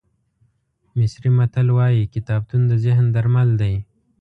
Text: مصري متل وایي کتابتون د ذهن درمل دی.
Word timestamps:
مصري 0.97 1.29
متل 1.37 1.67
وایي 1.77 2.03
کتابتون 2.13 2.61
د 2.67 2.73
ذهن 2.85 3.05
درمل 3.15 3.49
دی. 3.61 3.73